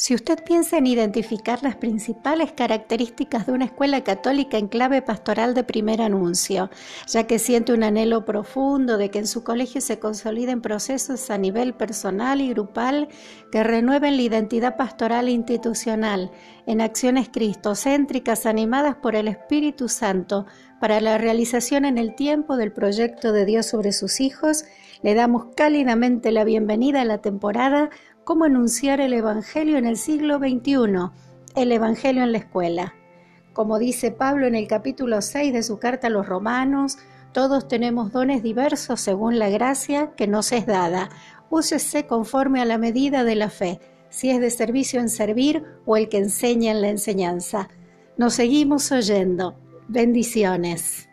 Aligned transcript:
Si 0.00 0.14
usted 0.14 0.44
piensa 0.44 0.78
en 0.78 0.86
identificar 0.86 1.64
las 1.64 1.74
principales 1.74 2.52
características 2.52 3.46
de 3.46 3.52
una 3.52 3.64
escuela 3.64 4.04
católica 4.04 4.56
en 4.56 4.68
clave 4.68 5.02
pastoral 5.02 5.54
de 5.54 5.64
primer 5.64 6.02
anuncio, 6.02 6.70
ya 7.08 7.26
que 7.26 7.40
siente 7.40 7.72
un 7.72 7.82
anhelo 7.82 8.24
profundo 8.24 8.96
de 8.96 9.10
que 9.10 9.18
en 9.18 9.26
su 9.26 9.42
colegio 9.42 9.80
se 9.80 9.98
consoliden 9.98 10.62
procesos 10.62 11.30
a 11.30 11.36
nivel 11.36 11.74
personal 11.74 12.40
y 12.40 12.50
grupal 12.50 13.08
que 13.50 13.64
renueven 13.64 14.16
la 14.16 14.22
identidad 14.22 14.76
pastoral 14.76 15.26
e 15.26 15.32
institucional 15.32 16.30
en 16.66 16.80
acciones 16.80 17.28
cristocéntricas 17.28 18.46
animadas 18.46 18.94
por 18.94 19.16
el 19.16 19.26
Espíritu 19.26 19.88
Santo 19.88 20.46
para 20.80 21.00
la 21.00 21.18
realización 21.18 21.84
en 21.84 21.98
el 21.98 22.14
tiempo 22.14 22.56
del 22.56 22.70
proyecto 22.70 23.32
de 23.32 23.44
Dios 23.44 23.66
sobre 23.66 23.90
sus 23.90 24.20
hijos, 24.20 24.64
le 25.02 25.14
damos 25.14 25.46
cálidamente 25.56 26.30
la 26.30 26.44
bienvenida 26.44 27.02
a 27.02 27.04
la 27.04 27.18
temporada 27.18 27.90
cómo 28.28 28.44
anunciar 28.44 29.00
el 29.00 29.14
Evangelio 29.14 29.78
en 29.78 29.86
el 29.86 29.96
siglo 29.96 30.36
XXI, 30.36 31.12
el 31.56 31.72
Evangelio 31.72 32.22
en 32.22 32.32
la 32.32 32.36
escuela. 32.36 32.92
Como 33.54 33.78
dice 33.78 34.10
Pablo 34.10 34.46
en 34.46 34.54
el 34.54 34.68
capítulo 34.68 35.22
6 35.22 35.50
de 35.50 35.62
su 35.62 35.78
carta 35.78 36.08
a 36.08 36.10
los 36.10 36.26
romanos, 36.26 36.98
todos 37.32 37.68
tenemos 37.68 38.12
dones 38.12 38.42
diversos 38.42 39.00
según 39.00 39.38
la 39.38 39.48
gracia 39.48 40.12
que 40.14 40.26
nos 40.26 40.52
es 40.52 40.66
dada. 40.66 41.08
Úsese 41.48 42.06
conforme 42.06 42.60
a 42.60 42.66
la 42.66 42.76
medida 42.76 43.24
de 43.24 43.34
la 43.34 43.48
fe, 43.48 43.80
si 44.10 44.28
es 44.28 44.42
de 44.42 44.50
servicio 44.50 45.00
en 45.00 45.08
servir 45.08 45.64
o 45.86 45.96
el 45.96 46.10
que 46.10 46.18
enseña 46.18 46.72
en 46.72 46.82
la 46.82 46.90
enseñanza. 46.90 47.70
Nos 48.18 48.34
seguimos 48.34 48.92
oyendo. 48.92 49.58
Bendiciones. 49.88 51.07